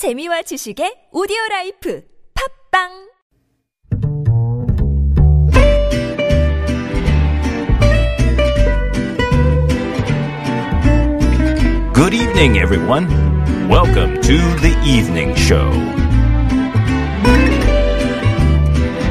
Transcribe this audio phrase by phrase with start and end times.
[0.00, 2.88] 재미와 지식의 오디오 life 팟빵
[11.92, 13.08] Good evening, everyone.
[13.68, 15.68] Welcome to the evening show.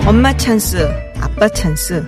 [0.08, 0.90] 엄마 찬스,
[1.22, 2.04] 아빠 찬스.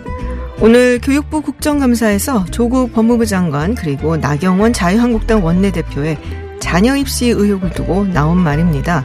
[0.59, 8.38] 오늘 교육부 국정감사에서 조국 법무부 장관 그리고 나경원 자유한국당 원내대표의 자녀 입시 의혹을 두고 나온
[8.38, 9.04] 말입니다.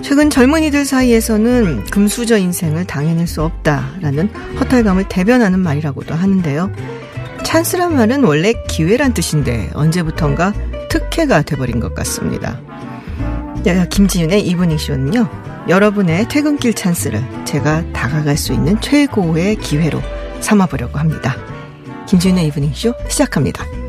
[0.00, 4.28] 최근 젊은이들 사이에서는 금수저 인생을 당해낼 수 없다라는
[4.60, 6.70] 허탈감을 대변하는 말이라고도 하는데요.
[7.42, 10.54] 찬스란 말은 원래 기회란 뜻인데 언제부턴가
[10.88, 12.60] 특혜가 돼버린 것 같습니다.
[13.66, 15.28] 야, 김지윤의 이브닝 쇼는요.
[15.68, 20.00] 여러분의 퇴근길 찬스를 제가 다가갈 수 있는 최고의 기회로
[20.40, 21.36] 삼아보려고 합니다.
[22.06, 23.83] 김지윤의 이브닝 쇼 시작합니다.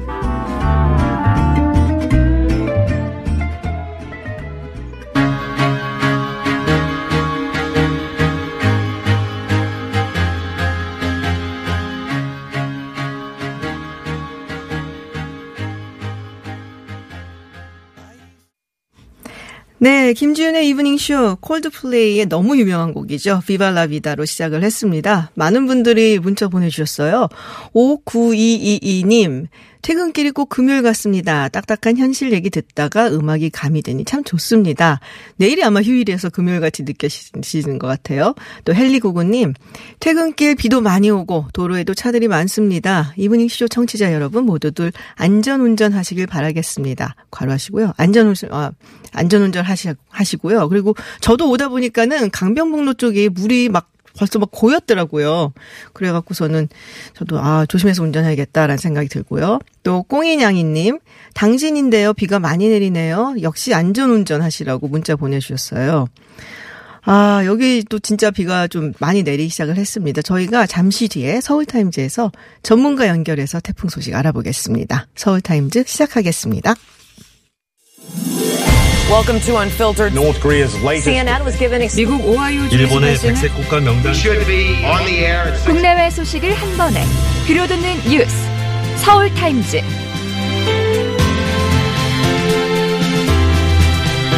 [20.06, 23.42] 네, 김지윤의 이브닝쇼 콜드플레이의 너무 유명한 곡이죠.
[23.48, 25.32] Viva La Vida로 시작을 했습니다.
[25.34, 27.28] 많은 분들이 문자 보내주셨어요.
[27.74, 29.48] 5922님,
[29.86, 31.48] 퇴근길이 꼭 금요일 같습니다.
[31.48, 35.00] 딱딱한 현실 얘기 듣다가 음악이 가미되니 참 좋습니다.
[35.36, 38.34] 내일이 아마 휴일이어서 금요일 같이 느껴지시는 것 같아요.
[38.64, 39.54] 또 헬리구구님,
[40.00, 43.14] 퇴근길 비도 많이 오고 도로에도 차들이 많습니다.
[43.16, 47.16] 이브닝 쇼 청취자 여러분 모두들 안전 운전 하시길 바라겠습니다.
[47.30, 47.94] 과로하시고요.
[47.96, 48.72] 안전 운전, 아,
[49.12, 50.68] 안전 운전 하시, 하시고요.
[50.68, 55.54] 그리고 저도 오다 보니까는 강변북로 쪽에 물이 막 벌써 막 고였더라고요.
[55.94, 56.68] 그래갖고서는
[57.16, 59.60] 저도 아 조심해서 운전해야겠다라는 생각이 들고요.
[59.84, 61.00] 또 꽁이냥이님
[61.34, 63.36] 당신인데요 비가 많이 내리네요.
[63.42, 66.08] 역시 안전운전 하시라고 문자 보내주셨어요.
[67.08, 70.24] 아 여기 또 진짜 비가 좀 많이 내리기 시작을 했습니다.
[70.24, 72.32] 저희가 잠시 뒤에 서울타임즈에서
[72.64, 75.08] 전문가 연결해서 태풍 소식 알아보겠습니다.
[75.16, 76.74] 서울타임즈 시작하겠습니다.
[79.10, 80.14] Welcome to Unfiltered.
[80.16, 85.06] North Korea's latest CNN was given 미국 오하이오 일본의 백색 국가 명단 should be on
[85.06, 85.66] the air at six.
[85.66, 87.04] 국내외 소식을 한 번에
[87.46, 88.36] 들려듣는 뉴스
[88.98, 89.82] 서울 타임즈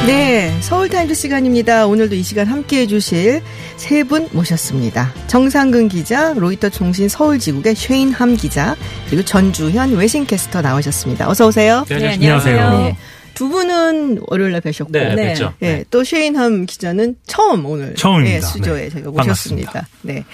[0.08, 1.86] 네, 서울타임즈 시간입니다.
[1.86, 3.42] 오늘도 이 시간 함께 해주실
[3.76, 5.12] 세 분 모셨습니다.
[5.28, 8.78] 정상근 기자, 로이터 통신 서울지국의 쉐인함 기자,
[9.10, 11.30] 그리고 전주현 외신캐스터 나오셨습니다.
[11.30, 11.84] 어서 오세요.
[11.90, 12.70] 네, 안녕하세요.
[12.78, 12.98] 네.
[13.38, 15.54] 두 분은 월요일 날 뵈셨고, 네, 뵙죠.
[15.62, 18.36] 예, 또 쉐인함 기자는 처음 오늘 처음입니다.
[18.36, 18.90] 예, 수조에 네.
[18.90, 19.88] 제가 모셨습니다.
[20.02, 20.26] 네.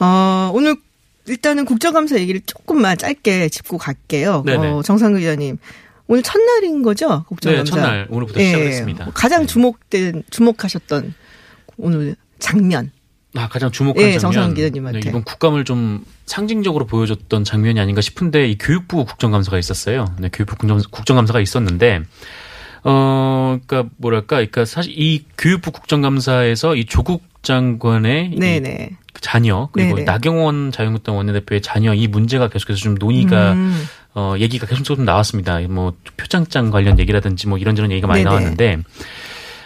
[0.00, 0.74] 어, 오늘
[1.26, 4.42] 일단은 국정감사 얘기를 조금만 짧게 짚고 갈게요.
[4.44, 4.66] 네네.
[4.66, 5.58] 어, 정상근 기자님.
[6.08, 7.24] 오늘 첫날인 거죠?
[7.28, 7.62] 국정감사.
[7.62, 9.10] 네, 첫날 오늘부터 예, 시작했습니다.
[9.14, 9.46] 가장 네.
[9.46, 11.14] 주목된 주목하셨던
[11.76, 12.90] 오늘 장면.
[13.34, 14.54] 아, 가장 주목한 예, 장면.
[14.54, 15.00] 기자님한테.
[15.00, 20.14] 네, 이번 국감을 좀 상징적으로 보여줬던 장면이 아닌가 싶은데 이 교육부 국정감사가 있었어요.
[20.18, 22.02] 네, 교육부 국정, 국정감사가 있었는데
[22.84, 28.90] 어, 그러니까 뭐랄까, 그러니까 사실 이 교육부 국정감사에서 이 조국 장관의 이 네네.
[29.20, 30.04] 자녀 그리고 네네.
[30.04, 33.84] 나경원 자유한국당 원내대표의 자녀 이 문제가 계속해서 좀 논의가 음,
[34.14, 35.60] 어, 얘기가 계속 좀 나왔습니다.
[35.68, 38.30] 뭐 표창장 관련 얘기라든지 뭐 이런저런 얘기가 많이 네네.
[38.30, 38.78] 나왔는데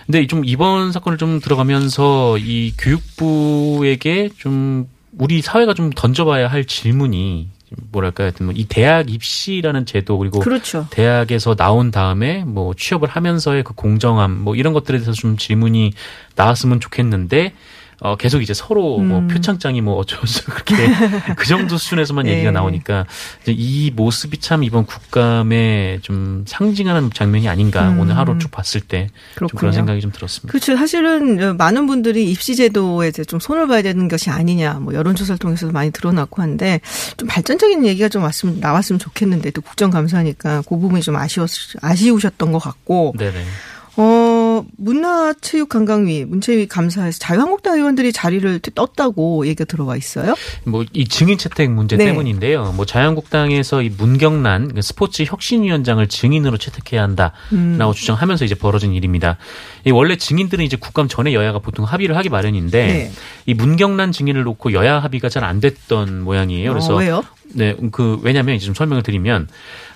[0.06, 7.48] 근데 좀 이번 사건을 좀 들어가면서 이 교육부에게 좀 우리 사회가 좀 던져봐야 할 질문이
[7.90, 10.86] 뭐랄까 하여튼 뭐이 대학 입시라는 제도 그리고 그렇죠.
[10.90, 15.92] 대학에서 나온 다음에 뭐 취업을 하면서의 그 공정함 뭐 이런 것들에 대해서 좀 질문이
[16.36, 17.52] 나왔으면 좋겠는데
[18.00, 19.28] 어 계속 이제 서로 뭐 음.
[19.28, 20.74] 표창장이 뭐 어쩌고 저쩌고 그렇게
[21.34, 22.32] 그 정도 수준에서만 예.
[22.32, 23.06] 얘기가 나오니까
[23.42, 28.00] 이제 이 모습이 참 이번 국감에 좀 상징하는 장면이 아닌가 음.
[28.00, 29.08] 오늘 하루 쭉 봤을 때.
[29.56, 30.50] 그런 생각이 좀 들었습니다.
[30.50, 30.76] 그렇죠.
[30.76, 35.72] 사실은 어, 많은 분들이 입시제도에 대해 좀 손을 봐야 되는 것이 아니냐, 뭐 여론조사를 통해서도
[35.72, 36.80] 많이 드러났고 한데
[37.16, 42.58] 좀 발전적인 얘기가 좀 왔으면 나왔으면 좋겠는데 또 국정감사니까 그 부분이 좀 아쉬웠 아쉬우셨던 것
[42.58, 43.44] 같고 네네.
[43.98, 44.02] 어,
[44.78, 50.34] 문화체육관광위, 문체위 감사에서 자유한국당 의원들이 자리를 떴다고 얘기가 들어와 있어요.
[50.64, 52.06] 뭐 이 증인 채택 문제 네.
[52.06, 52.72] 때문인데요.
[52.74, 57.92] 뭐 자유한국당에서 이 문경란 그 스포츠 혁신위원장을 증인으로 채택해야 한다라고 음.
[57.94, 59.36] 주장하면서 이제 벌어진 일입니다.
[59.86, 63.12] 이 원래 증인들은 이제 국감 전에 여야가 보통 합의를 하기 마련인데 네.
[63.46, 66.72] 이 문경란 증인을 놓고 여야 합의가 잘 안 됐던 모양이에요.
[66.72, 67.22] 그래서 어, 왜요?
[67.54, 69.46] 네, 그 왜냐하면 이제 좀 설명을 드리면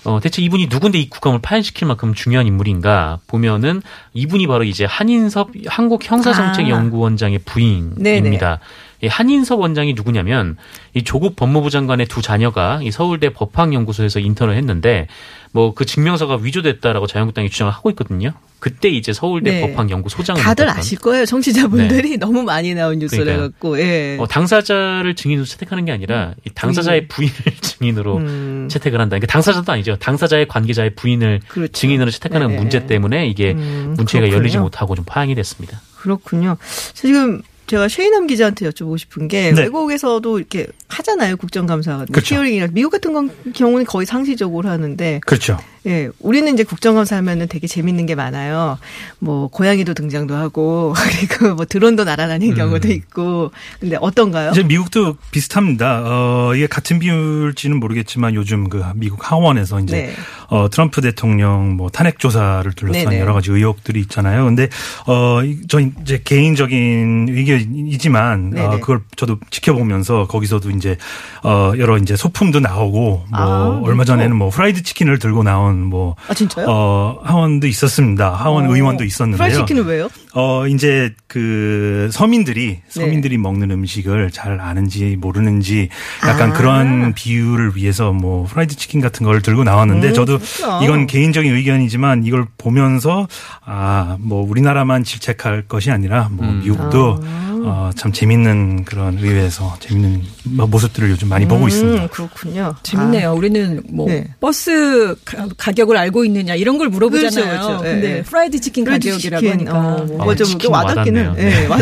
[0.05, 3.81] 어 대체 이분이 누군데 이 국감을 파행시킬 만큼 중요한 인물인가 보면은
[4.13, 8.59] 이분이 바로 이제 한인섭 한국 형사정책연구원장의 부인입니다.
[8.61, 10.57] 이 한인섭 원장이 누구냐면
[10.93, 15.07] 이 조국 법무부 장관의 두 자녀가 이 서울대 법학연구소에서 인턴을 했는데
[15.53, 18.33] 뭐 그 증명서가 위조됐다라고 자유한국당이 주장을 하고 있거든요.
[18.59, 19.61] 그때 이제 서울대 네.
[19.61, 21.25] 법학연구소장을 다들 맡았던 아실 거예요.
[21.25, 23.33] 청취자분들이 너무 많이 나온 뉴스를 네.
[23.33, 24.17] 해갖고, 예.
[24.19, 28.67] 어, 당사자를 증인으로 채택하는 게 아니라 이 당사자의 부인 을 증인으로 음.
[28.69, 29.15] 채택을 한다.
[29.17, 29.95] 그러니까 당사자도 아니죠.
[29.95, 31.71] 당사자의 관계자의 부인을 그렇죠.
[31.73, 32.55] 증인으로 채택하는 네.
[32.57, 34.59] 문제 때문에 이게 음, 문체가 열리지.
[34.59, 35.81] 못하고 좀 파행이 됐습니다.
[35.97, 36.57] 그렇군요.
[36.93, 37.41] 지금
[37.71, 39.61] 제가 쉐이남 기자한테 여쭤보고 싶은 게 네.
[39.61, 41.37] 외국에서도 이렇게 하잖아요.
[41.37, 42.05] 국정감사.
[42.11, 42.35] 그렇죠.
[42.35, 45.57] 히어링이나 미국 같은 건, 경우는 거의 상시적으로 하는데 그렇죠.
[45.87, 48.77] 예, 우리는 이제 국정감사 하면은 되게 재밌는 게 많아요.
[49.17, 50.93] 뭐 고양이도 등장도 하고
[51.27, 53.51] 그리고 뭐 드론도 날아다니는 경우도 있고.
[53.79, 54.51] 근데 어떤가요?
[54.51, 56.03] 이제 미국도 비슷합니다.
[56.05, 60.13] 어, 이게 같은 비율지는 모르겠지만 요즘 그 미국 하원에서 이제 네.
[60.49, 63.19] 어, 트럼프 대통령 뭐 탄핵 조사를 둘러싼 네네.
[63.19, 64.45] 여러 가지 의혹들이 있잖아요.
[64.45, 64.69] 근데
[65.07, 68.79] 어, 이- 저 이제 개인적인 의견이지만 어, 네네.
[68.81, 70.97] 그걸 저도 지켜보면서 거기서도 이제
[71.43, 74.05] 어, 여러 이제 소품도 나오고 뭐 아, 얼마 그렇죠.
[74.13, 76.65] 전에는 뭐 프라이드 치킨을 들고 나온 뭐 아 진짜요?
[76.69, 78.31] 어, 하원도 있었습니다.
[78.33, 79.47] 하원 어, 의원도 있었는데요.
[79.49, 80.09] 프라이 치킨은 왜요?
[80.33, 82.81] 어, 이제 그 서민들이, 네.
[82.87, 85.89] 서민들이 먹는 음식을 잘 아는지 모르는지
[86.25, 86.53] 약간 아.
[86.53, 90.83] 그런 비유를 위해서 뭐 프라이드 치킨 같은 걸 들고 나왔는데 음, 저도 그렇구나.
[90.83, 93.27] 이건 개인적인 의견이지만 이걸 보면서
[93.65, 96.61] 아, 뭐 우리나라만 질책할 것이 아니라 뭐 음.
[96.63, 97.51] 미국도 아.
[97.63, 102.03] 어, 참 재밌는 그런 의회에서 재밌는 뭐 모습들을 요즘 많이 보고 있습니다.
[102.03, 102.73] 음, 그렇군요.
[102.81, 103.33] 재밌네요.
[103.33, 104.25] 우리는 뭐 네.
[104.39, 107.49] 버스 가- 가격을 알고 있느냐 이런 걸 물어보잖아요.
[107.51, 107.87] 그렇죠, 그렇죠.
[107.87, 108.21] 예, 근데 예.
[108.23, 109.77] 프라이드 치킨 프라이드 가격이라고 치킨, 하니까.
[109.95, 110.17] 어, 네.
[110.25, 111.35] 뭐가 좀 치킨 이렇게 와닿기는.
[111.37, 111.79] 예, 와-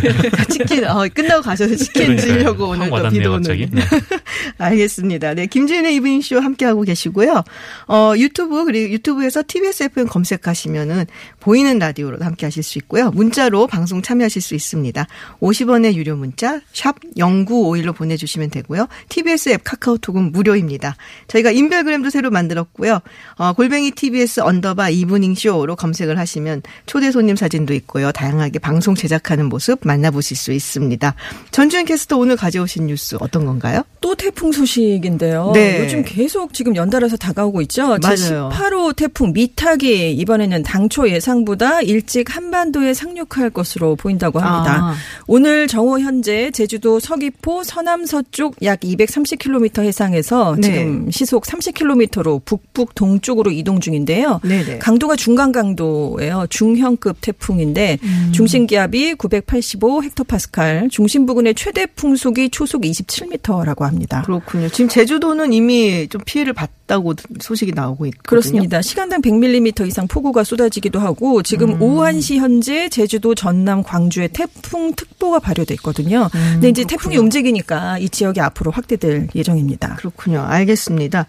[0.49, 2.15] 치킨, 어, 끝나고 가셔서 치킨.
[2.15, 3.69] 드시려고 오늘 확 또 비도 오는.
[3.71, 3.81] 네.
[4.57, 5.33] 알겠습니다.
[5.33, 7.43] 네, 김지윤의 이브닝쇼 함께하고 계시고요.
[7.87, 11.05] 어, 유튜브, 그리고 유튜브에서 TBS FM 검색하시면은
[11.39, 13.11] 보이는 라디오로 함께 하실 수 있고요.
[13.11, 15.07] 문자로 방송 참여하실 수 있습니다.
[15.41, 18.87] 50원의 유료 문자, 샵 0951로 보내주시면 되고요.
[19.09, 20.95] TBS 앱 카카오톡은 무료입니다.
[21.27, 22.99] 저희가 인별그램도 새로 만들었고요.
[23.35, 28.11] 어, 골뱅이 TBS 언더바 이브닝쇼로 검색을 하시면 초대 손님 사진도 있고요.
[28.11, 31.15] 다양 하게 방송 제작하는 모습 만나보실 수 있습니다.
[31.51, 33.83] 전주현 캐스터 오늘 가져오신 뉴스 어떤 건가요?
[34.01, 35.51] 또 태풍 소식인데요.
[35.53, 35.79] 네.
[35.83, 37.97] 요즘 계속 지금 연달아서 다가오고 있죠.
[38.01, 38.49] 맞아요.
[38.51, 44.79] 제18호 태풍 미탁이 이번에는 당초 예상보다 일찍 한반도에 상륙할 것으로 보인다고 합니다.
[44.81, 44.95] 아.
[45.27, 50.61] 오늘 정오 현재 제주도 서귀포 서남 서쪽 약 230km 해상에서 네.
[50.61, 54.39] 지금 시속 30km로 북북 동쪽으로 이동 중인데요.
[54.43, 54.79] 네네.
[54.79, 56.47] 강도가 중간 강도예요.
[56.49, 58.18] 중형급 태풍인데 음.
[58.31, 64.21] 중심 기압이 985 헥토파스칼, 중심 부근의 최대 풍속이 초속 27m라고 합니다.
[64.25, 64.69] 그렇군요.
[64.69, 68.23] 지금 제주도는 이미 좀 피해를 봤다고 소식이 나오고 있거든요.
[68.23, 68.81] 그렇습니다.
[68.81, 71.81] 시간당 100mm 이상 폭우가 쏟아지기도 하고 지금 음.
[71.81, 76.29] 오후 1시 현재 제주도 전남 광주에 태풍 특보가 발효돼 있거든요.
[76.31, 77.19] 근데 이제 태풍이 음, 그렇군요.
[77.21, 79.95] 움직이니까 이 지역이 앞으로 확대될 예정입니다.
[79.95, 80.41] 그렇군요.
[80.41, 81.27] 알겠습니다.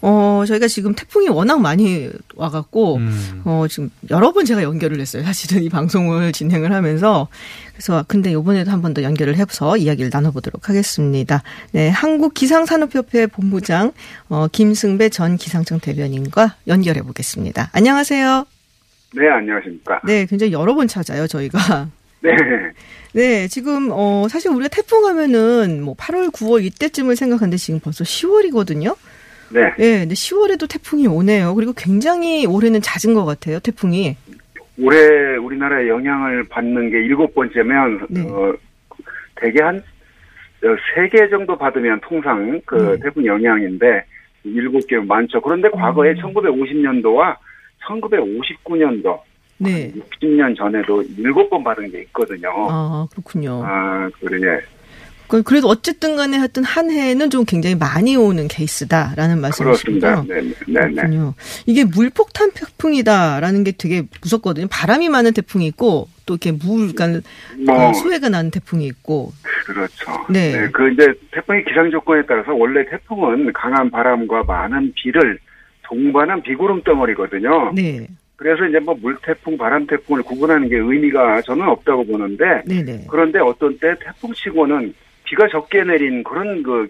[0.00, 3.42] 어, 저희가 지금 태풍이 워낙 많이 와갖고, 음.
[3.44, 5.22] 어, 지금 여러 번 제가 연결을 했어요.
[5.24, 7.28] 사실은 이 방송을 진행을 하면서.
[7.72, 11.42] 그래서, 근데 이번에도 한 번 더 연결을 해서 이야기를 나눠보도록 하겠습니다.
[11.72, 13.92] 네, 한국기상산업협회 본부장,
[14.28, 17.70] 어, 김승배 전 기상청 대변인과 연결해 보겠습니다.
[17.72, 18.46] 안녕하세요.
[19.14, 20.00] 네, 안녕하십니까.
[20.04, 21.88] 네, 굉장히 여러 번 찾아요, 저희가.
[22.20, 22.30] 네.
[23.12, 28.96] 네, 지금, 어, 사실 우리가 태풍 하면은 뭐 8월, 9월 이때쯤을 생각하는데 지금 벌써 10월이거든요?
[29.50, 29.72] 네.
[29.78, 31.54] 예, 근데 10월에도 태풍이 오네요.
[31.54, 34.16] 그리고 굉장히 올해는 잦은 것 같아요, 태풍이.
[34.80, 38.20] 올해 우리나라에 영향을 받는 게 일곱 번째면, 네.
[38.28, 38.54] 어,
[39.36, 39.82] 대개 한,
[40.60, 43.04] 세 개 정도 받으면 통상 그 네.
[43.04, 44.04] 태풍 영향인데,
[44.44, 45.40] 일곱 개면 많죠.
[45.40, 46.16] 그런데 과거에 음.
[46.16, 47.36] 1950년도와
[47.86, 49.20] 1959년도,
[49.58, 49.92] 네.
[50.20, 52.50] 60년 전에도 일곱 번 받은 게 있거든요.
[52.70, 53.62] 아, 그렇군요.
[53.64, 54.60] 아, 그래.
[55.28, 59.62] 그- 그래도 어쨌든 간에 하여튼 한 해는 좀 굉장히 많이 오는 케이스다라는 말씀이시죠?
[59.92, 60.24] 그렇습니다.
[60.26, 61.02] 네, 네, 네.
[61.08, 61.16] 네.
[61.66, 64.66] 이게 물폭탄 태풍이다라는 게 되게 무섭거든요.
[64.70, 67.20] 바람이 많은 태풍이 있고 또 이렇게 물, 그러니까
[67.66, 69.32] 뭐, 소해가 나는 태풍이 있고.
[69.66, 70.26] 그렇죠.
[70.30, 70.68] 네.
[70.72, 75.38] 그 이제 태풍의 기상 조건에 따라서 원래 태풍은 강한 바람과 많은 비를
[75.82, 77.72] 동반한 비구름 덩어리거든요.
[77.74, 78.06] 네,
[78.36, 83.04] 그래서 이제 뭐 물태풍, 바람태풍을 구분하는 게 의미가 저는 없다고 보는데 네, 네.
[83.10, 84.94] 그런데 어떤 때 태풍치고는
[85.28, 86.88] 비가 적게 내린 그런 그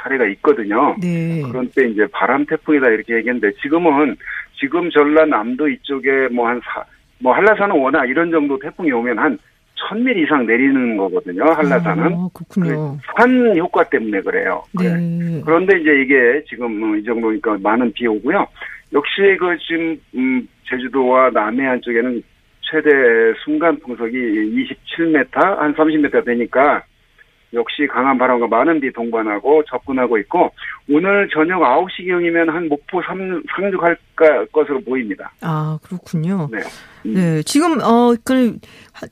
[0.00, 0.96] 사례가 있거든요.
[1.00, 1.42] 네.
[1.42, 4.16] 그런 때 이제 바람 태풍이다 이렇게 얘기했는데 지금은
[4.58, 6.84] 지금 전라남도 이쪽에 뭐 한 사,
[7.18, 9.38] 뭐 한라산은 워낙 이런 정도 태풍이 오면 한
[9.90, 11.44] 1000mm 이상 내리는 거거든요.
[11.44, 12.04] 한라산은.
[12.04, 12.98] 아, 그렇군요.
[13.16, 14.62] 산 효과 때문에 그래요.
[14.76, 14.94] 그래.
[14.96, 15.40] 네.
[15.44, 18.46] 그런데 이제 이게 지금 뭐이 정도니까 많은 비 오고요.
[18.92, 22.22] 역시 그 지금 음 제주도와 남해안 쪽에는
[22.60, 22.90] 최대
[23.44, 26.82] 순간 풍속이 27m 한 30m 되니까
[27.54, 30.50] 역시 강한 바람과 많은 비 동반하고 접근하고 있고
[30.90, 33.96] 오늘 저녁 9시경이면 한 목포 상, 상륙할
[34.52, 35.30] 것으로 보입니다.
[35.40, 36.48] 아, 그렇군요.
[36.50, 36.58] 네.
[37.04, 38.58] 네, 지금 어, 그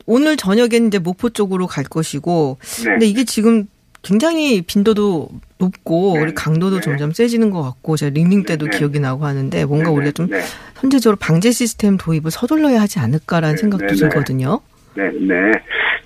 [0.07, 2.91] 오늘 저녁에는 이제 목포 쪽으로 갈 것이고 네.
[2.93, 3.67] 근데 이게 지금
[4.03, 5.29] 굉장히 빈도도
[5.59, 6.33] 높고 네.
[6.35, 6.83] 강도도 네.
[6.83, 8.79] 점점 세지는 것 같고 제가 링링 때도 네.
[8.79, 10.41] 기억이 나고 하는데 뭔가 네, 우리가 좀 네.
[10.75, 13.99] 선제적으로 방제 시스템 도입을 서둘러야 하지 않을까라는 네, 생각도 네, 네.
[13.99, 14.61] 들거든요.
[14.95, 15.53] 네, 네.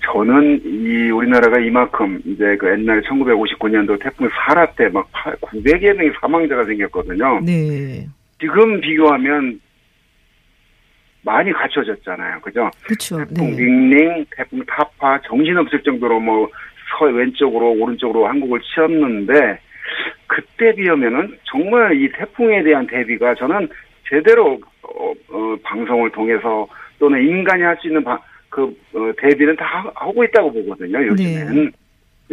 [0.05, 5.09] 저는 이 우리나라가 이만큼 이제 그 옛날 1959년도 태풍 사라 때 막
[5.41, 7.41] 900여 명의 사망자가 생겼거든요.
[7.45, 8.05] 네.
[8.39, 9.59] 지금 비교하면
[11.23, 12.39] 많이 갖춰졌잖아요.
[12.41, 12.69] 그죠?
[12.83, 13.17] 그렇죠.
[13.17, 13.57] 태풍 네.
[13.57, 16.49] 링링, 태풍 타파 정신없을 정도로 뭐
[16.99, 19.57] 서 왼쪽으로 오른쪽으로 한국을 치었는데
[20.27, 23.67] 그때 비하면은 정말 이 태풍에 대한 대비가 저는
[24.07, 26.67] 제대로 어, 어, 방송을 통해서
[26.99, 28.19] 또는 인간이 할 수 있는 바-
[28.55, 31.05] 그 어, 대비는 다 하- 하고 있다고 보거든요.
[31.07, 31.73] 요즘엔.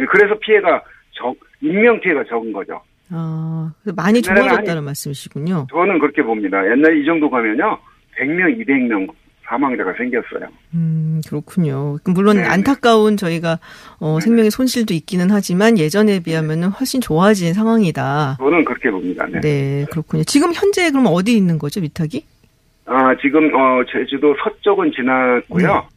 [0.09, 2.81] 그래서 피해가 적 인명 피해가 적은 거죠.
[3.09, 5.67] 아, 많이 좋아졌다는 말씀이시군요.
[5.69, 6.63] 저는 그렇게 봅니다.
[6.71, 7.77] 옛날 이 정도 가면요.
[8.17, 9.07] 100명, 200명
[9.45, 10.47] 사망자가 생겼어요.
[10.73, 11.97] 음, 그렇군요.
[12.05, 12.47] 물론 네, 네.
[12.47, 13.59] 안타까운 저희가
[13.99, 18.37] 어, 생명의 손실도 있기는 하지만 예전에 비하면은 훨씬 좋아진 상황이다.
[18.39, 19.25] 저는 그렇게 봅니다.
[19.29, 19.41] 네.
[19.41, 20.23] 네, 그렇군요.
[20.23, 22.25] 지금 현재 그럼 어디 있는 거죠, 미탁이?
[22.85, 25.87] 아, 지금, 어, 제주도 서쪽은 지났고요.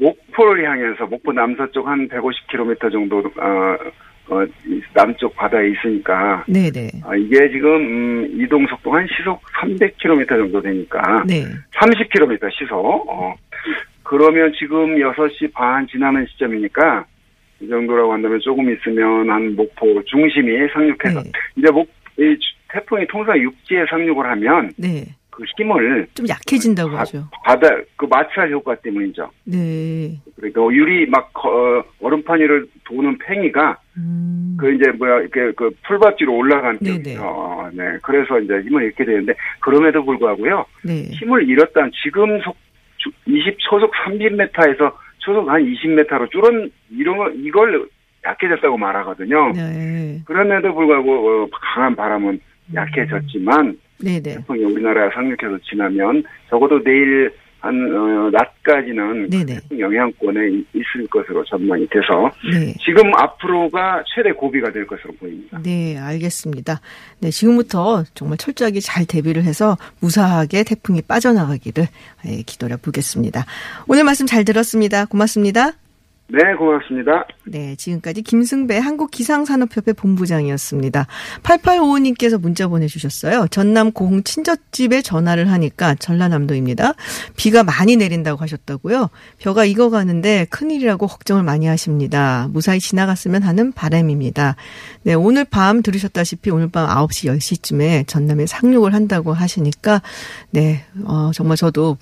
[0.00, 3.76] 목포를 향해서, 목포 남서쪽 한 150km 정도, 어,
[4.28, 6.90] 어, 이 남쪽 바다에 있으니까, 네, 네.
[7.04, 11.44] 아, 이게 지금, 음, 이동 속도 한 시속 300km 정도 되니까, 네.
[11.74, 13.34] 30km 시속, 어,
[14.02, 17.04] 그러면 지금 6시 반 지나는 시점이니까,
[17.60, 21.32] 이 정도라고 한다면 조금 있으면 한 목포 중심이 상륙해서, 네.
[21.56, 21.88] 이제 목,
[22.18, 22.36] 이
[22.72, 25.04] 태풍이 통상 육지에 상륙을 하면, 네.
[25.40, 27.24] 그 힘을 좀 약해진다고 바- 하죠.
[27.44, 29.30] 바다 그 마찰 효과 때문이죠.
[29.44, 30.18] 네.
[30.36, 34.56] 그러니까 유리 막 어, 얼음판 위를 도는 팽이가 음.
[34.60, 36.96] 그 이제 뭐야 이렇게 그 풀밭 위로 올라간 네네.
[37.02, 37.22] 격이죠.
[37.22, 37.84] 어, 네.
[38.02, 40.64] 그래서 이제 힘을 잃게 되는데 그럼에도 불구하고요.
[40.84, 41.04] 네.
[41.12, 42.54] 힘을 잃었다는 지금 속
[43.26, 47.88] 20 초속 30m에서 초속 한 20m로 줄은 이런 거 이걸
[48.26, 49.52] 약해졌다고 말하거든요.
[49.54, 50.20] 네.
[50.26, 52.38] 그럼에도 불구하고 어, 강한 바람은
[52.74, 54.34] 약해졌지만 네, 네.
[54.36, 59.58] 태풍이 우리나라에 상륙해서 지나면 적어도 내일 한 어, 낮까지는 네네.
[59.78, 62.72] 영향권에 이- 있을 것으로 전망이 돼서 네.
[62.82, 65.60] 지금 앞으로가 최대 고비가 될 것으로 보입니다.
[65.62, 66.80] 네, 알겠습니다.
[67.20, 71.84] 네, 지금부터 정말 철저하게 잘 대비를 해서 무사하게 태풍이 빠져나가기를
[72.28, 73.44] 예, 기도해 보겠습니다.
[73.88, 75.04] 오늘 말씀 잘 들었습니다.
[75.04, 75.72] 고맙습니다.
[76.32, 77.26] 네, 고맙습니다.
[77.44, 81.06] 네, 지금까지 김승배 한국기상산업협회 본부장이었습니다.
[81.42, 83.48] 8855님께서 문자 보내주셨어요.
[83.48, 86.94] 전남 고흥 친척집에 전화를 하니까 전라남도입니다.
[87.36, 89.10] 비가 많이 내린다고 하셨다고요.
[89.38, 92.46] 벼가 익어가는데 큰일이라고 걱정을 많이 하십니다.
[92.50, 94.54] 무사히 지나갔으면 하는 바람입니다.
[95.02, 100.00] 네, 오늘 밤 들으셨다시피 오늘 밤 9시, 10시쯤에 전남에 상륙을 한다고 하시니까
[100.50, 101.96] 네, 어, 정말 저도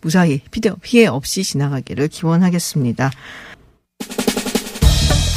[0.00, 3.10] 무사히 피해 없이 지나가기를 기원하겠습니다.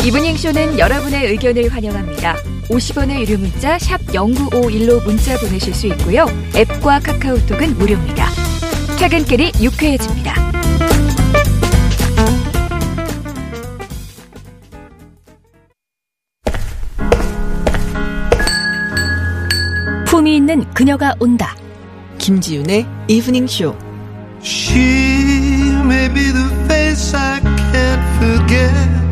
[0.07, 2.37] 이브닝 쇼는 여러분의 의견을 환영합니다.
[2.69, 6.25] 50원의 유료 문자 샵 0951로 문자 보내실 수 있고요.
[6.55, 8.25] 앱과 카카오톡은 무료입니다.
[8.97, 10.33] 퇴근길이 유쾌해집니다.
[20.05, 21.53] 품위 있는 그녀가 온다.
[22.17, 23.75] 김지윤의 이브닝 쇼.
[24.41, 24.79] She
[25.83, 29.06] may be the face I can't forget,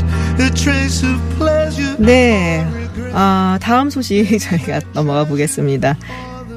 [1.99, 2.65] 네.
[3.13, 5.97] 아, 다음 소식 저희가 넘어가 보겠습니다.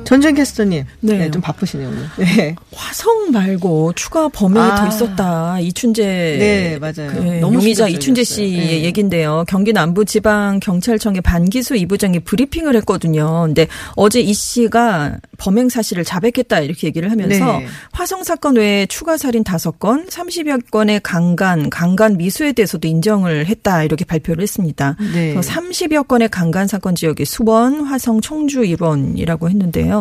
[0.08, 0.84] 전준 캐스터님.
[1.00, 1.18] 네.
[1.18, 1.30] 네.
[1.30, 2.08] 좀 바쁘시네요, 오늘.
[2.16, 2.56] 네.
[2.72, 4.74] 화성 말고 추가 범행이 아.
[4.76, 5.60] 더 있었다.
[5.60, 7.12] 이춘재 네, 맞아요.
[7.12, 7.88] 그 너무 용의자.
[7.88, 8.84] 이춘재 씨의 네.
[8.84, 9.44] 얘긴데요.
[9.48, 13.42] 경기 남부 지방 경찰청의 반기수 이부장이 브리핑을 했거든요.
[13.42, 17.66] 근데 어제 이 씨가 범행 사실을 자백했다 이렇게 얘기를 하면서 네.
[17.92, 24.06] 화성 사건 외에 추가 살인 5건, 30여 건의 강간, 강간 미수에 대해서도 인정을 했다 이렇게
[24.06, 24.96] 발표를 했습니다.
[25.12, 25.34] 네.
[25.34, 29.97] 그래서 30여 건의 강간 사건 지역이 수원, 화성, 청주 일원이라고 했는데요.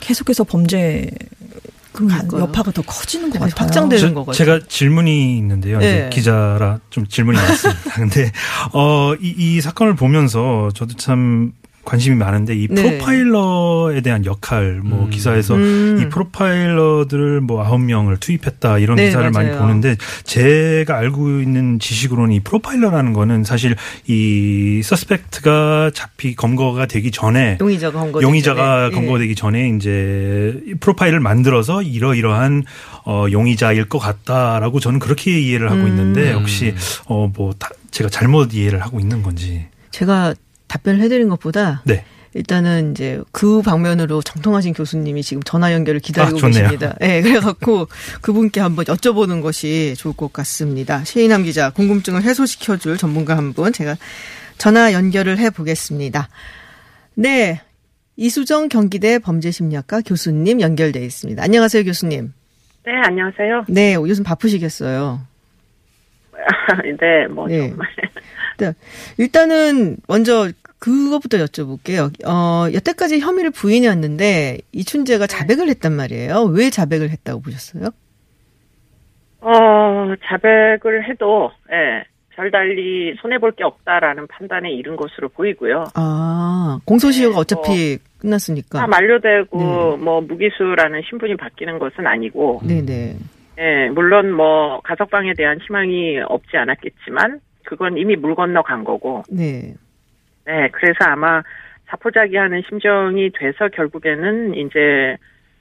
[0.00, 1.10] 계속해서 범죄
[1.92, 2.08] 그.
[2.32, 3.66] 여파가 더 커지는 것 계속 같아요.
[3.66, 4.32] 확장되는 저- 거거든요.
[4.32, 5.78] 제가 질문이 있는데요.
[5.78, 6.08] 네.
[6.10, 7.80] 기자라 좀 질문이 많습니다.
[7.94, 8.32] 근데
[8.72, 11.52] 어, 이, 이 사건을 보면서 저도 참
[11.84, 12.74] 관심이 많은데 이 네.
[12.74, 15.10] 프로파일러에 대한 역할 뭐 음.
[15.10, 15.98] 기사에서 음.
[16.00, 19.62] 이 프로파일러들을 뭐 아홉 명을 투입했다 이런 네, 기사를 많이 맞아요.
[19.62, 23.74] 보는데 제가 알고 있는 지식으로는 이 프로파일러라는 거는 사실
[24.06, 28.94] 이 서스펙트가 잡히 검거가 되기 전에 용의자가 검거 용의자가 네.
[28.94, 32.62] 검거되기 전에 이제 이 프로파일을 만들어서 이러이러한
[33.04, 35.88] 어 용의자일 것 같다라고 저는 그렇게 이해를 하고 음.
[35.88, 36.74] 있는데 혹시
[37.06, 37.54] 어뭐
[37.90, 39.66] 제가 잘못 이해를 하고 있는 건지.
[39.90, 40.34] 제가
[40.72, 42.04] 답변을 해드린 것보다 네.
[42.34, 46.46] 일단은 이제 그 방면으로 정통하신 교수님이 지금 전화 연결을 기다리고 아.
[46.48, 46.94] 계십니다.
[46.98, 47.88] 네, 그래갖고
[48.22, 51.02] 그분께 한번 여쭤보는 것이 좋을 것 같습니다.
[51.04, 53.96] 최인함 기자 궁금증을 해소시켜줄 전문가 한 분 제가
[54.56, 56.28] 전화 연결을 해보겠습니다.
[57.16, 57.60] 네.
[58.16, 61.42] 이수정 경기대 범죄심리학과 교수님 연결돼 있습니다.
[61.42, 62.32] 안녕하세요, 교수님.
[62.84, 63.64] 네, 안녕하세요.
[63.68, 65.20] 네, 요즘 바쁘시겠어요.
[67.00, 67.68] 네, 뭐 네.
[67.68, 67.88] 정말.
[68.58, 68.72] 네.
[69.18, 72.10] 일단은 먼저 그것부터 여쭤볼게요.
[72.26, 76.42] 어, 여태까지 혐의를 부인해왔는데 이춘재가 자백을 했단 말이에요.
[76.52, 77.90] 왜 자백을 했다고 보셨어요?
[79.40, 85.84] 어, 자백을 해도 예, 별달리 손해 볼 게 없다라는 판단에 이른 것으로 보이고요.
[85.94, 88.78] 아, 공소시효가 네, 어차피 끝났으니까.
[88.80, 90.04] 다 만료되고 네.
[90.04, 93.16] 뭐 무기수라는 신분이 바뀌는 것은 아니고 네네.
[93.58, 97.40] 예, 물론 뭐 가석방에 대한 희망이 없지 않았겠지만
[97.72, 99.74] 그건 이미 물 건너 간 거고 네.
[100.44, 101.42] 네, 그래서 아마
[101.88, 105.16] 자포자기 하는 심정이 돼서 결국에는 이제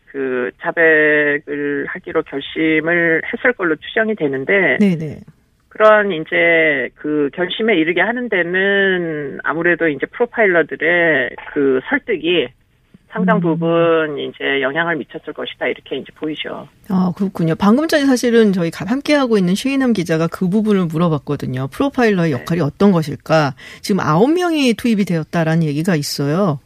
[0.07, 5.21] 그 자백을 하기로 결심을 했을 걸로 추정이 되는데 네네.
[5.69, 12.49] 그런 이제 그 결심에 이르게 하는 데는 아무래도 이제 프로파일러들의 그 설득이
[13.11, 13.41] 상당 음.
[13.41, 16.67] 부분 이제 영향을 미쳤을 것이다 이렇게 이제 보이죠.
[16.89, 17.55] 아, 그렇군요.
[17.55, 21.67] 방금 전에 사실은 저희 가- 함께 하고 있는 최인함 기자가 그 부분을 물어봤거든요.
[21.71, 23.53] 프로파일러의 역할이 어떤 것일까?
[23.81, 26.59] 지금 아홉 명이 투입이 되었다라는 얘기가 있어요.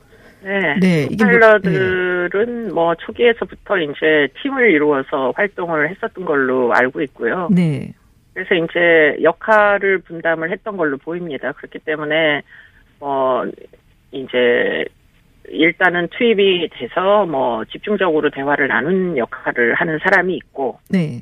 [0.43, 0.75] 네.
[0.79, 7.47] 네, 뭐- 프로파일러들은 뭐 초기에서부터 이제 팀을 이루어서 활동을 했었던 걸로 알고 있고요.
[7.51, 7.93] 네.
[8.33, 11.51] 그래서 이제 역할을 분담을 했던 걸로 보입니다.
[11.53, 12.41] 그렇기 때문에
[12.99, 13.45] 뭐
[14.11, 14.85] 이제
[15.55, 21.21] 일단은 투입이 돼서 뭐 집중적으로 대화를 나눈 역할을 하는 사람이 있고 네.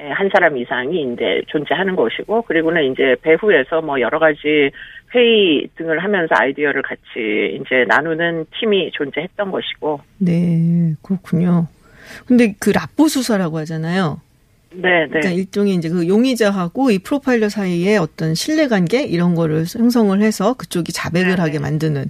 [0.00, 4.70] 예, 한 사람 이상이 이제 존재하는 것이고 그리고는 이제 배후에서 뭐 여러 가지
[5.14, 10.94] 회의 등을 하면서 아이디어를 같이 이제 나누는 팀이 존재했던 것이고 네.
[11.02, 11.66] 그렇군요.
[12.26, 14.20] 근데 그 납부 수사라고 하잖아요.
[14.70, 15.08] 네, 네.
[15.08, 20.54] 그러니까 일종의 이제 그 용의자하고 이 프로파일러 사이에 어떤 신뢰 관계 이런 거를 형성을 해서
[20.54, 21.58] 그쪽이 자백을 네, 하게 네.
[21.60, 22.04] 만드는.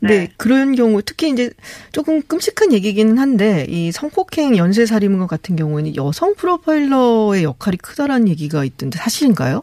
[0.00, 0.28] 근데 네.
[0.36, 1.50] 그런 경우 특히 이제
[1.92, 8.28] 조금 끔찍한 얘기기는 한데 이 성폭행 연쇄 살인 것 같은 경우에는 여성 프로파일러의 역할이 크다라는
[8.28, 9.62] 얘기가 있던데 사실인가요?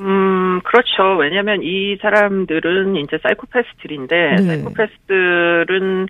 [0.00, 1.16] 음, 그렇죠.
[1.18, 4.42] 왜냐면 이 사람들은 이제 사이코패스들인데, 네.
[4.42, 6.06] 사이코패스들은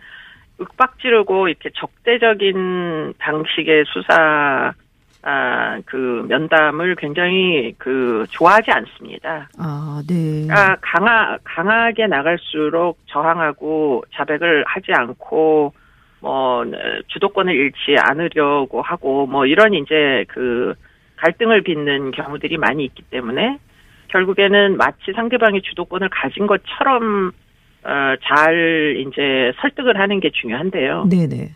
[0.60, 4.74] 윽박 지르고 이렇게 적대적인 방식의 수사,
[5.22, 9.48] 아, 그 면담을 굉장히 그 좋아하지 않습니다.
[9.58, 10.46] 아, 네.
[10.46, 15.72] 그러니까 강하, 강하게 나갈수록 저항하고 자백을 하지 않고
[16.20, 16.64] 뭐
[17.08, 20.74] 주도권을 잃지 않으려고 하고 뭐 이런 이제 그
[21.16, 23.58] 갈등을 빚는 경우들이 많이 있기 때문에
[24.08, 27.32] 결국에는 마치 상대방이 주도권을 가진 것처럼
[27.84, 31.06] 어, 잘 이제 설득을 하는 게 중요한데요.
[31.10, 31.50] 네네.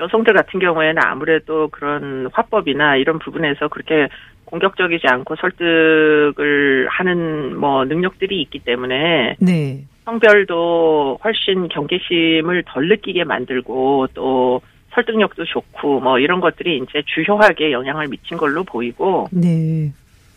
[0.00, 4.08] 여성들 같은 경우에는 아무래도 그런 화법이나 이런 부분에서 그렇게
[4.44, 9.84] 공격적이지 않고 설득을 하는 뭐 능력들이 있기 때문에 네.
[10.04, 14.60] 성별도 훨씬 경계심을 덜 느끼게 만들고 또
[14.94, 19.92] 설득력도 좋고 뭐 이런 것들이 이제 주요하게 영향을 미친 걸로 보이고 네.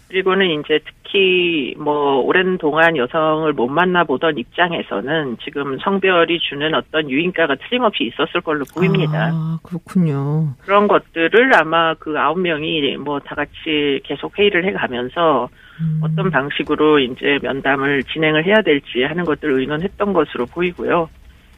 [0.09, 7.55] 그리고는 이제 특히 뭐 오랜 동안 여성을 못 만나보던 입장에서는 지금 성별이 주는 어떤 유인가가
[7.55, 9.31] 틀림없이 있었을 걸로 보입니다.
[9.33, 10.53] 아, 그렇군요.
[10.59, 15.49] 그런 것들을 아마 그 아홉 명이 뭐 다 같이 계속 회의를 해가면서
[15.81, 15.99] 음.
[16.01, 21.09] 어떤 방식으로 이제 면담을 진행을 해야 될지 하는 것들을 의논했던 것으로 보이고요.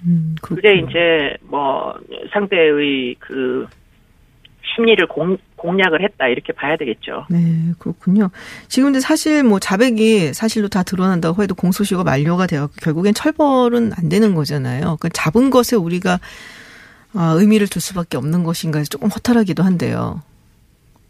[0.06, 0.76] 음, 그게.
[0.76, 1.94] 이제 뭐
[2.32, 3.68] 상대의 그
[4.80, 7.26] 심리를 공, 공략을 했다 이렇게 봐야 되겠죠.
[7.30, 7.38] 네,
[7.80, 8.30] 그렇군요.
[8.70, 14.08] 지금 근데 사실 뭐 자백이 사실로 다 드러난다고 해도 공소시효가 만료가 되어 결국엔 처벌은 안
[14.08, 14.98] 되는 거잖아요.
[15.02, 16.20] 그 잡은 것에 우리가
[17.14, 20.22] 아, 의미를 둘 수밖에 없는 것인가 해서 조금 허탈하기도 한데요.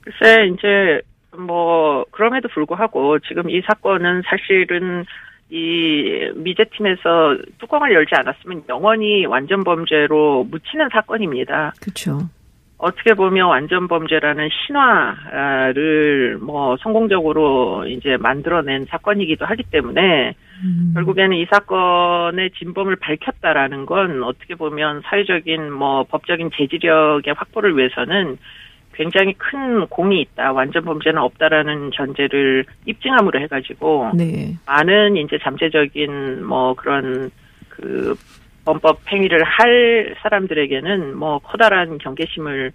[0.02, 1.02] 글쎄 이제
[1.38, 5.06] 뭐 그럼에도 불구하고 지금 이 사건은 사실은
[5.52, 11.74] 이 미제팀에서 뚜껑을 열지 않았으면 영원히 완전 범죄로 묻히는 사건입니다.
[11.82, 12.30] 그렇죠.
[12.80, 20.34] 어떻게 보면 완전 범죄라는 신화를 뭐 성공적으로 이제 만들어낸 사건이기도 하기 때문에
[20.94, 28.38] 결국에는 이 사건의 진범을 밝혔다라는 건 어떻게 보면 사회적인 뭐 법적인 제지력의 확보를 위해서는
[28.94, 34.56] 굉장히 큰 공이 있다, 완전 범죄는 없다라는 전제를 입증함으로 해가지고 네.
[34.66, 37.30] 많은 이제 잠재적인 뭐 그런
[37.68, 38.16] 그
[38.66, 42.72] 범법 행위를 할 사람들에게는 뭐 커다란 경계심을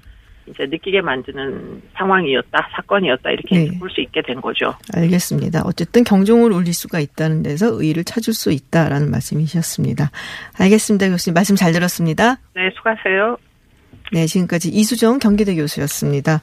[0.46, 3.78] 이제 느끼게 만드는 상황이었다, 사건이었다 이렇게 네.
[3.78, 4.74] 볼수 있게 된 거죠.
[4.94, 5.62] 알겠습니다.
[5.64, 10.10] 어쨌든 경종을 울릴 수가 있다는 데서 의의를 찾을 수 있다라는 말씀이셨습니다.
[10.58, 11.34] 알겠습니다, 교수님.
[11.34, 12.38] 말씀 잘 들었습니다.
[12.54, 13.38] 네, 수고하세요.
[14.12, 16.42] 네, 지금까지 이수정 경기대 교수였습니다.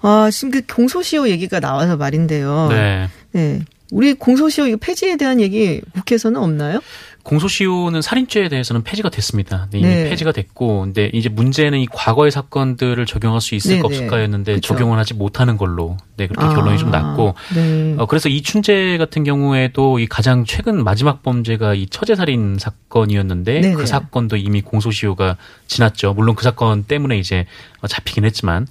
[0.00, 2.68] 아, 지금 그 공소시효 얘기가 나와서 말인데요.
[2.70, 3.08] 네.
[3.32, 3.58] 네.
[3.90, 6.80] 우리 공소시효 이거 폐지에 대한 얘기 국회에서는 없나요?
[7.22, 9.68] 공소시효는 살인죄에 대해서는 폐지가 됐습니다.
[9.70, 10.10] 네, 이미 네.
[10.10, 14.56] 폐지가 됐고, 근데 이제 문제는 이 과거의 사건들을 적용할 수 있을까 네, 없을까였는데 네.
[14.56, 14.74] 그쵸.
[14.74, 17.96] 적용을 하지 못하는 걸로, 네 그렇게 아, 결론이 좀 났고, 네.
[17.98, 23.74] 어, 그래서 이 춘재 같은 경우에도 이 가장 최근 마지막 범죄가 이 처제살인 사건이었는데 네네.
[23.74, 26.14] 그 사건도 이미 공소시효가 지났죠.
[26.14, 27.46] 물론 그 사건 때문에 이제
[27.80, 28.66] 어, 잡히긴 했지만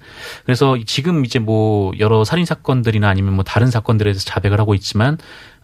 [0.46, 5.18] 그래서 지금 이제 뭐 여러 살인 사건들이나 아니면 뭐 다른 사건들에 대해서 자백을 하고 있지만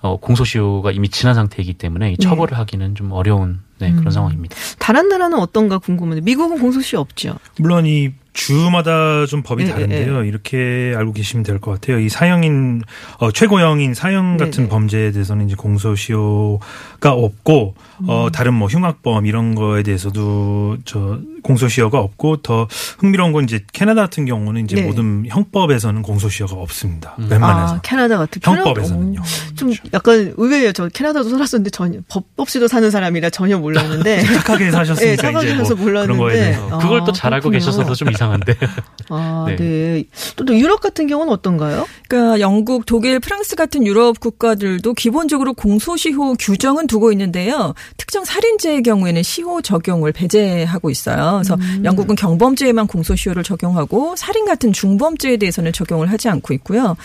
[0.04, 4.12] 어, 공소시효가 이미 지난 상태이기 때문에 이 처벌을 하기는 좀 어려운 네, 그런 음.
[4.12, 4.56] 상황입니다.
[4.78, 7.36] 다른 나라는 어떤가 궁금한데 미국은 공소시효 없죠.
[7.58, 10.24] 물론 이 주마다 좀 법이 예, 다른데요.
[10.26, 12.00] 이렇게 알고 계시면 될 것 같아요.
[12.00, 12.82] 이 사형인
[13.20, 14.70] 어, 최고형인 사형 같은 네네.
[14.70, 18.06] 범죄에 대해서는 이제 공소시효가 없고 음.
[18.10, 22.68] 어 다른 뭐 흉악범 이런 거에 대해서도 저 공소시효가 없고 더
[23.00, 24.82] 흥미로운 건 이제 캐나다 같은 경우는 이제 네.
[24.84, 27.16] 모든 형법에서는 공소시효가 없습니다.
[27.20, 27.28] 음.
[27.30, 29.22] 웬만해서 아, 캐나다 같은 형법에서는요.
[29.22, 30.72] 캐나다- 오, 좀 약간 의외예요.
[30.74, 34.24] 저 캐나다도 살았었는데 전혀 법 없이도 사는 사람이라 전혀 몰랐는데.
[34.44, 36.44] 착하게 네, 사셨으니까 착하게 이제 뭐 해서 그런 거에 몰랐는데.
[36.58, 37.50] 대해서 그걸 아, 또잘 알고.
[37.52, 38.56] 계셔서 좀 이상 한데.
[39.10, 39.56] 아, 네.
[39.56, 40.04] 네.
[40.36, 41.88] 또, 또 유럽 같은 경우는 어떤가요?
[42.08, 47.74] 그러니까 영국, 독일, 프랑스 같은 유럽 국가들도 기본적으로 공소시효 규정은 두고 있는데요.
[47.98, 51.42] 특정 살인죄의 경우에는 시효 적용을 배제하고 있어요.
[51.44, 56.96] 그래서 영국은 경범죄에만 공소시효를 적용하고 살인 같은 중범죄에 대해서는 적용을 하지 않고 있고요.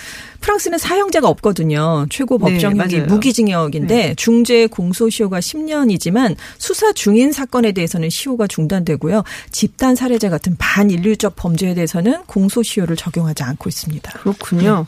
[0.41, 2.07] 프랑스는 사형제가 없거든요.
[2.11, 3.07] 최고 네, 법정형이 맞아요.
[3.07, 9.25] 무기징역인데 중죄 공소시효가 10년이지만 수사 중인 사건에 대해서는 시효가 중단되고요.
[9.51, 14.13] 집단 살해죄 같은 반인 류적 범죄에 대해서는 공소시효를 적용하지 않고 있습니다.
[14.19, 14.87] 그렇군요.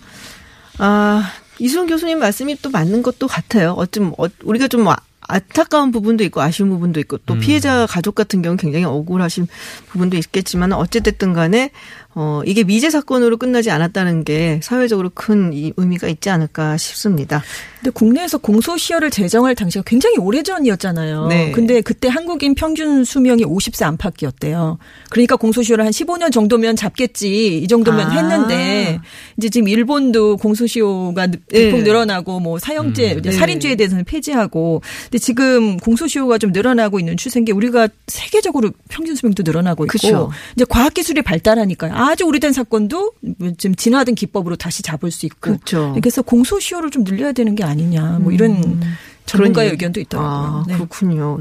[0.79, 3.73] 아, 이수영 교수님 말씀이 또 맞는 것도 같아요.
[3.73, 8.43] 어쩜, 어, 우리가 좀 아- 안타까운 부분도 있고 아쉬운 부분도 있고 또 피해자 가족 같은
[8.43, 9.47] 경우는 굉장히 억울하신
[9.91, 11.71] 부분도 있겠지만 어쨌든 간에
[12.15, 17.43] 어, 이게 미제 사건으로 끝나지 않았다는 게 사회적으로 큰이 의미가 있지 않을까 싶습니다.
[17.79, 21.29] 근데 국내에서 공소시효를 제정할 당시가 굉장히 오래전이었잖아요.
[21.29, 21.53] 네.
[21.53, 24.79] 근데 그때 한국인 평균 수명이 50세 안팎이었대요.
[25.09, 28.11] 그러니까 공소시효를 한 15년 정도면 잡겠지 이 정도면 아.
[28.11, 28.99] 했는데
[29.39, 31.71] 이제 지금 일본도 공소시효가 느- 네.
[31.71, 33.19] 대폭 늘어나고 뭐 사형죄, 음.
[33.21, 39.15] 이제 살인죄에 대해서는 폐지하고 근데 지금 공소시효가 좀 늘어나고 있는 추세인 게 우리가 세계적으로 평균
[39.15, 40.31] 수명도 늘어나고 있고 그쵸.
[40.57, 41.93] 이제 과학 기술이 발달하니까요.
[41.95, 43.13] 아주 오래된 사건도
[43.57, 45.93] 좀 진화된 기법으로 다시 잡을 수 있고 그렇죠.
[45.95, 48.81] 그래서 공소시효를 좀 늘려야 되는 게 아니냐 뭐 이런
[49.27, 50.31] 전문가의 그런 의견도 있더라고요.
[50.31, 50.75] 아, 네.
[50.75, 51.39] 그렇군요.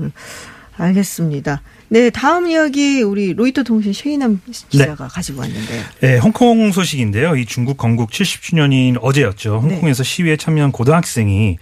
[0.77, 1.61] 알겠습니다.
[1.89, 5.83] 네, 다음 이야기 우리 로이터 통신 최인남 기자가 가지고 왔는데요.
[6.01, 7.35] 네, 홍콩 소식인데요.
[7.35, 9.63] 이 중국 건국 70주년인 어제였죠.
[9.65, 9.73] 네.
[9.75, 11.57] 홍콩에서 시위에 참여한 고등학생이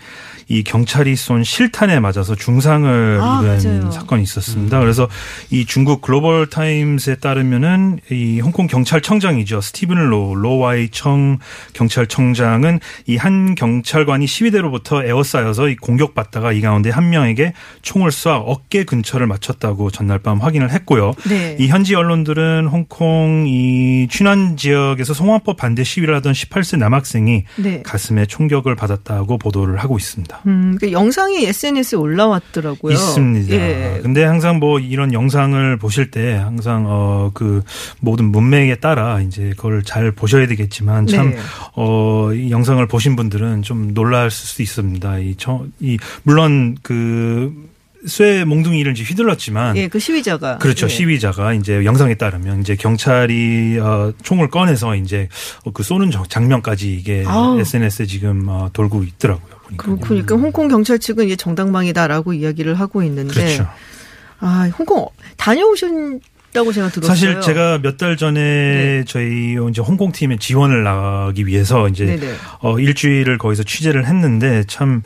[0.47, 3.91] 이 경찰이 쏜 실탄에 맞아서 중상을 아, 입은 맞아요.
[3.91, 4.79] 사건이 있었습니다.
[4.79, 5.07] 그래서
[5.51, 9.61] 이 중국 글로벌 타임스에 따르면은 이 홍콩 경찰청장이죠.
[9.61, 11.37] 스티븐 로 로와이 청
[11.73, 18.83] 경찰청장은 이 한 경찰관이 시위대로부터 에워싸여서 이 공격받다가 이 가운데 한 명에게 총을 쏴 어깨
[18.83, 21.13] 근처를 맞췄다고 전날 밤 확인을 했고요.
[21.27, 21.57] 네.
[21.59, 27.81] 이 현지 언론들은 홍콩 이 춘안 지역에서 송화법 반대 시위를 하던 18세 남학생이 네.
[27.83, 30.36] 가슴에 총격을 받았다고 보도를 하고 있습니다.
[30.45, 32.93] 음, 그 영상이 SNS에 올라왔더라고요.
[32.93, 33.53] 있습니다.
[33.53, 33.99] 예.
[34.03, 37.63] 근데 항상 뭐 이런 영상을 보실 때 항상 어 그
[37.99, 41.37] 모든 문맥에 따라 이제 그걸 잘 보셔야 되겠지만 참 네.
[41.75, 45.19] 어, 이 영상을 보신 분들은 좀 놀랄 수 있습니다.
[45.19, 47.53] 이, 저, 이 물론 그
[48.05, 50.59] 쇠 몽둥이를 이제 휘둘렀지만 예, 그 시위자가.
[50.59, 50.85] 그렇죠.
[50.85, 50.89] 예.
[50.89, 55.27] 시위자가 이제 영상에 따르면 이제 경찰이 어, 총을 꺼내서 이제
[55.65, 57.59] 어, 그 쏘는 저- 장면까지 이게 아우.
[57.59, 59.56] SNS에 지금 어, 돌고 있더라고요.
[59.67, 59.83] 보니까.
[59.83, 60.07] 그렇군요.
[60.07, 63.33] 그러니까 홍콩 경찰 측은 이제 정당방위다라고 이야기를 하고 있는데.
[63.33, 63.67] 그렇죠.
[64.39, 67.07] 아, 홍콩 다녀오셨다고 제가 들었어요.
[67.07, 69.03] 사실 제가 몇 달 전에 네.
[69.07, 72.33] 저희 이제 홍콩 팀에 지원을 나가기 위해서 이제 네네.
[72.61, 75.01] 어 일주일을 거기서 취재를 했는데 참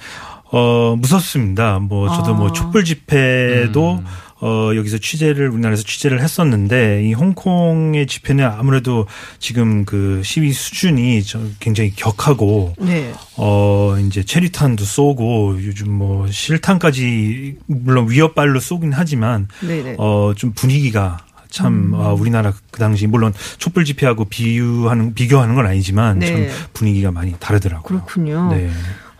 [0.54, 1.80] 어, 무섭습니다.
[1.80, 2.38] 뭐, 저도 아.
[2.38, 4.06] 뭐, 촛불 집회도, 음.
[4.42, 9.06] 어, 여기서 취재를 우리나라에서 취재를 했었는데 이 홍콩의 집회는 아무래도
[9.40, 13.14] 지금 그 시위 수준이 저 굉장히 격하고 네.
[13.38, 19.96] 어 이제 체리탄도 쏘고 요즘 뭐 실탄까지 물론 위협발로 쏘긴 하지만 네네.
[19.98, 21.18] 어 좀 분위기가
[21.50, 21.96] 참 음.
[21.96, 26.28] 아, 우리나라 그 당시 물론 촛불 집회하고 비유하는 비교하는 건 아니지만 네.
[26.50, 27.84] 참 분위기가 많이 다르더라고요.
[27.84, 28.50] 그렇군요.
[28.54, 28.70] 네.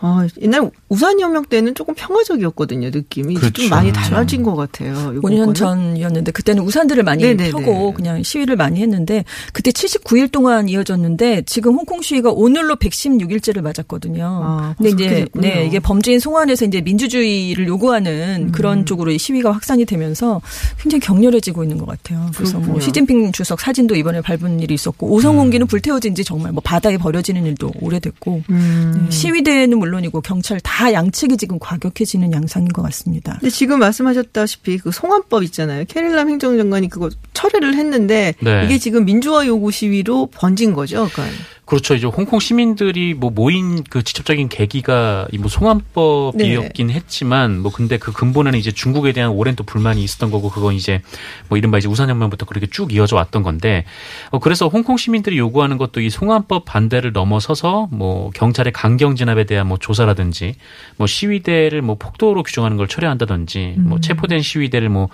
[0.02, 3.34] 아, 옛날 우산 혁명 때는 조금 평화적이었거든요, 느낌이.
[3.36, 3.70] 이제 좀 그렇죠.
[3.70, 5.14] 많이 달라진 것 같아요.
[5.16, 5.54] 요번 5년 거는.
[5.54, 7.52] 전이었는데 그때는 우산들을 많이 네네네.
[7.52, 14.24] 펴고 그냥 시위를 많이 했는데 그때 79일 동안 이어졌는데 지금 홍콩 시위가 오늘로 116일째를 맞았거든요.
[14.44, 15.42] 아, 근데 벌써 이제 됐군요.
[15.48, 18.52] 네 이게 범죄인 송환에서 이제 민주주의를 요구하는 음.
[18.52, 20.42] 그런 쪽으로 이 시위가 확산이 되면서
[20.80, 22.32] 굉장히 격렬해지고 있는 것 같아요.
[22.36, 22.86] 그래서 뭐 그렇군요.
[22.86, 27.72] 시진핑 주석 사진도 이번에 밟은 일이 있었고 오성홍기는 불태워진 지 정말 뭐 바다에 버려지는 일도
[27.82, 29.02] 오래됐고 음.
[29.06, 33.34] 네, 시위대는 물론 이고 경찰 다 양측이 지금 과격해지는 양상인 것 같습니다.
[33.40, 35.86] 근데 지금 말씀하셨다시피 그 송환법 있잖아요.
[35.88, 38.66] 캐릴람 행정장관이 그거 철회를 했는데 네.
[38.66, 41.10] 이게 지금 민주화 요구 시위로 번진 거죠.
[41.14, 41.24] 그러니까.
[41.66, 41.96] 그렇죠.
[41.96, 48.12] 이제 홍콩 시민들이 뭐 모인 그 직접적인 계기가 이 뭐 송환법이었긴 했지만 뭐 근데 그
[48.12, 51.02] 근본에는 이제 중국에 대한 오랜 또 불만이 있었던 거고 그건 이제
[51.48, 53.86] 뭐 이른바 이제 우산혁명부터 그렇게 쭉 이어져 왔던 건데
[54.30, 59.68] 어 그래서 홍콩 시민들이 요구하는 것도 이 송환법 반대를 넘어서서 뭐 경찰의 강경 진압에 대한
[59.68, 60.56] 뭐 조사라든지
[60.98, 64.02] 뭐 시위대를 뭐 폭도로 규정하는 걸 철회한다든지 뭐 음.
[64.02, 65.10] 체포된 시위대를 뭐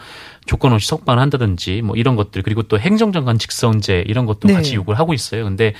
[0.46, 4.54] 조건 없이 석방한다든지 뭐 이런 것들 그리고 또 행정장관 직선제 이런 것도 네.
[4.54, 5.44] 같이 요구를 하고 있어요.
[5.44, 5.74] 근데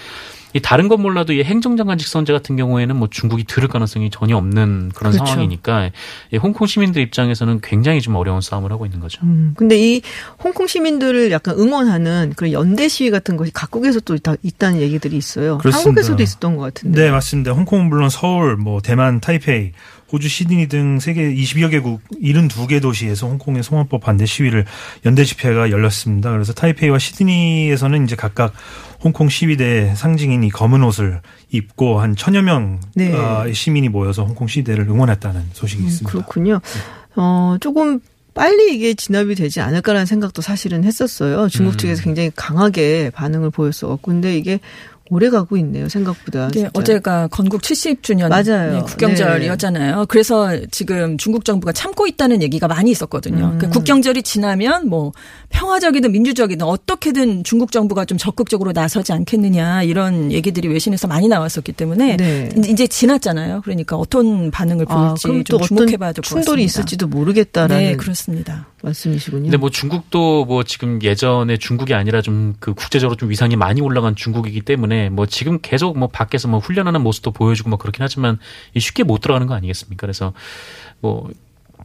[0.54, 4.92] 이 다른 건 몰라도 이 행정장관 직선제 같은 경우에는 뭐 중국이 들을 가능성이 전혀 없는
[4.96, 5.26] 그런 그렇죠.
[5.26, 5.92] 상황이니까
[6.32, 9.20] 이 홍콩 시민들 입장에서는 굉장히 좀 어려운 싸움을 하고 있는 거죠.
[9.24, 10.02] 음, 근데 이
[10.44, 15.58] 홍콩 시민들을 약간 응원하는 그런 연대 시위 같은 것이 각국에서 또 있다, 있다는 얘기들이 있어요.
[15.58, 15.90] 그렇습니다.
[15.90, 17.02] 한국에서도 있었던 것 같은데.
[17.02, 17.52] 네, 맞습니다.
[17.52, 19.72] 홍콩은 물론 서울, 뭐 대만, 타이페이,
[20.12, 24.66] 호주 시드니 등 세계 20여 개국 72개 도시에서 홍콩의 송환법 반대 시위를
[25.06, 26.32] 연대 집회가 열렸습니다.
[26.32, 28.54] 그래서 타이페이와 시드니에서는 이제 각각
[29.08, 33.14] 홍콩 시위대 상징인 이 검은 옷을 입고 한 천여 명 네.
[33.14, 36.12] 어, 시민이 모여서 홍콩 시위대를 응원했다는 소식이 음, 있습니다.
[36.12, 36.60] 그렇군요.
[37.16, 38.02] 어, 조금
[38.34, 41.48] 빨리 이게 진압이 되지 않을까라는 생각도 사실은 했었어요.
[41.48, 41.78] 중국 음.
[41.78, 44.12] 측에서 굉장히 강하게 반응을 보였어갖고.
[44.12, 44.60] 근데 이게
[45.10, 46.50] 오래 가고 있네요, 생각보다.
[46.50, 46.70] 네.
[46.74, 48.74] 어제가 건국 70주년 맞아요.
[48.74, 50.06] 네, 국경절이었잖아요.
[50.08, 53.46] 그래서 지금 중국 정부가 참고 있다는 얘기가 많이 있었거든요.
[53.46, 53.58] 음.
[53.58, 55.12] 그러니까 국경절이 지나면 뭐
[55.50, 62.18] 평화적이든 민주적이든 어떻게든 중국 정부가 좀 적극적으로 나서지 않겠느냐 이런 얘기들이 외신에서 많이 나왔었기 때문에
[62.18, 62.50] 네.
[62.68, 63.62] 이제 지났잖아요.
[63.64, 66.46] 그러니까 어떤 반응을 아, 보일지 또좀 주목해봐야 될 것 같습니다.
[66.46, 68.68] 충돌이 있을지도 모르겠다라는 네, 그렇습니다.
[68.88, 69.44] 말씀이시군요.
[69.44, 74.16] 근데 뭐 중국도 뭐 지금 예전에 중국이 아니라 좀 그 국제적으로 좀 위상이 많이 올라간
[74.16, 78.40] 중국이기 때문에 뭐 지금 계속 뭐 밖에서 뭐 훈련하는 모습도 보여주고 뭐 그렇긴 하지만
[78.74, 80.02] 이 쉽게 못 들어가는 거 아니겠습니까?
[80.02, 80.34] 그래서
[81.00, 81.30] 뭐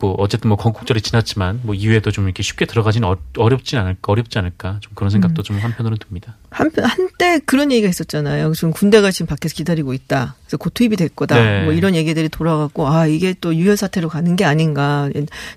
[0.03, 4.37] 뭐 어쨌든 뭐 건국절이 지났지만 뭐 이후에도 좀 이렇게 쉽게 들어가지는 어, 어렵진 않을까 어렵지
[4.37, 6.37] 않을까 좀 그런 생각도 좀 한편으로는 듭니다.
[6.51, 8.53] 한편 한때 그런 얘기가 있었잖아요.
[8.55, 10.35] 지금 군대가 지금 밖에서 기다리고 있다.
[10.43, 11.41] 그래서 곧 투입이 될 거다.
[11.41, 11.63] 네.
[11.63, 15.09] 뭐 이런 얘기들이 돌아갔고 아 이게 또 유혈 사태로 가는 게 아닌가.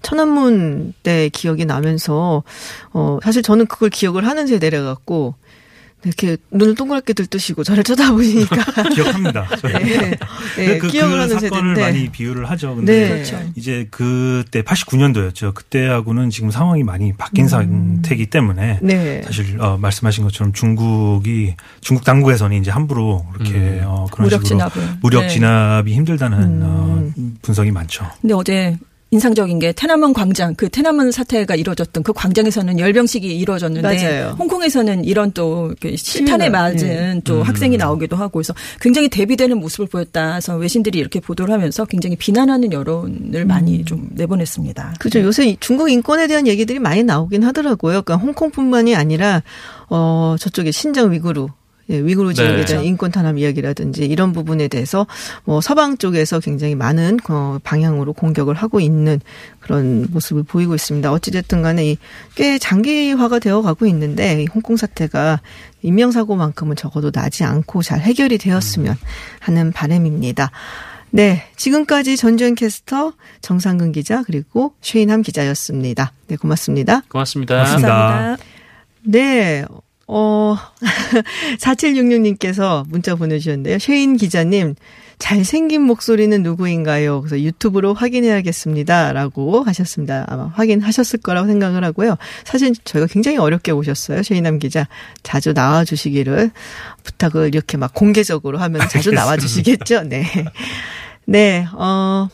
[0.03, 2.43] 천안문 때 기억이 나면서
[2.93, 5.33] 어 사실 저는 그걸 기억을 하는 세대래 갖고
[6.05, 8.63] 이렇게 눈을 동그랗게 들뜨시고 저를 쳐다보시니까
[8.93, 9.47] 기억합니다.
[9.63, 10.17] 네,
[10.55, 12.75] 네, 그, 기억을 그 하는 사건을 세대인데 많이 비유를 하죠.
[12.75, 13.09] 근데 네.
[13.09, 13.51] 그렇죠.
[13.55, 15.53] 이제 그때 89년도였죠.
[15.55, 18.87] 그때하고는 지금 상황이 많이 바뀐 상태이기 때문에 음.
[18.87, 19.23] 네.
[19.23, 23.81] 사실 어, 말씀하신 것처럼 중국이 중국 당국에서는 이제 함부로 그렇게 음.
[23.85, 24.97] 어, 그런 무력 식으로 진압을.
[25.01, 25.27] 무력 네.
[25.29, 26.61] 진압이 힘들다는 음.
[26.63, 28.05] 어, 분석이 많죠.
[28.21, 28.77] 근데 어제
[29.15, 34.35] 인상적인 게 테나먼 광장, 그 테나먼 사태가 이루어졌던 그 광장에서는 열병식이 이루어졌는데 맞아요.
[34.37, 37.21] 홍콩에서는 이런 또 실탄에 맞은 네.
[37.23, 37.41] 또 음.
[37.41, 40.31] 학생이 나오기도 하고 그래서 굉장히 대비되는 모습을 보였다.
[40.31, 44.95] 그래서 외신들이 이렇게 보도를 하면서 굉장히 비난하는 여론을 많이 좀 내보냈습니다.
[44.99, 45.21] 그죠.
[45.21, 48.01] 요새 이 중국 인권에 대한 얘기들이 많이 나오긴 하더라고요.
[48.01, 49.43] 그러니까 홍콩뿐만이 아니라
[49.89, 51.47] 어 저쪽에 신장 위구르
[51.89, 52.65] 예, 위구르 지역에 네.
[52.65, 55.05] 대한 인권 탄압 이야기라든지 이런 부분에 대해서
[55.43, 59.19] 뭐 서방 쪽에서 굉장히 많은 어, 방향으로 공격을 하고 있는
[59.59, 61.11] 그런 모습을 보이고 있습니다.
[61.11, 61.97] 어찌됐든 간에 이
[62.35, 65.41] 꽤 장기화가 되어 가고 있는데 이 홍콩 사태가
[65.81, 68.95] 인명사고만큼은 적어도 나지 않고 잘 해결이 되었으면
[69.39, 70.51] 하는 바람입니다.
[71.11, 71.43] 네.
[71.55, 76.11] 지금까지 전주현 캐스터, 정상근 기자, 그리고 최인함 기자였습니다.
[76.27, 77.03] 네, 고맙습니다.
[77.07, 77.55] 고맙습니다.
[77.55, 77.87] 고맙습니다.
[77.87, 78.43] 감사합니다.
[79.03, 79.65] 네.
[80.07, 80.55] 어,
[81.59, 83.79] 4766님께서 문자 보내주셨는데요.
[83.79, 84.75] 쉐인 기자님,
[85.17, 87.21] 잘생긴 목소리는 누구인가요?
[87.21, 89.13] 그래서 유튜브로 확인해야겠습니다.
[89.13, 90.25] 라고 하셨습니다.
[90.27, 92.17] 아마 확인하셨을 거라고 생각을 하고요.
[92.43, 94.23] 사실 저희가 굉장히 어렵게 오셨어요.
[94.23, 94.87] 쉐인남 기자.
[95.23, 96.51] 자주 나와주시기를
[97.03, 100.03] 부탁을 이렇게 막 공개적으로 하면 자주 나와주시겠죠?
[100.03, 100.25] 네.
[101.25, 102.29] 네, 어,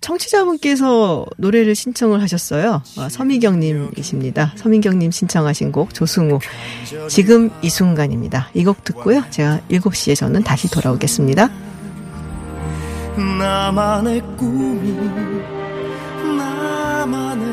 [0.00, 2.82] 청취자분께서 노래를 신청을 하셨어요.
[2.96, 4.52] 아, 서미경님이십니다.
[4.56, 6.38] 서미경님 신청하신 곡 조승우
[7.08, 8.48] 지금 이 순간입니다.
[8.54, 9.22] 이 곡 듣고요.
[9.30, 11.50] 제가 7시에 저는 다시 돌아오겠습니다.
[13.38, 14.92] 나만의 꿈이
[16.36, 17.49] 나만의